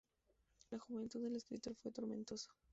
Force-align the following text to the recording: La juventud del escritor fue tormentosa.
La 0.71 0.79
juventud 0.79 1.21
del 1.21 1.35
escritor 1.35 1.75
fue 1.75 1.91
tormentosa. 1.91 2.49